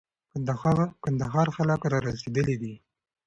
[1.11, 2.73] کندهار خلک را رسېدلي دي.